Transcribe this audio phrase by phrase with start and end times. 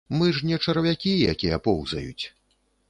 [0.19, 2.25] Мы ж не чарвякі, якія поўзаюць.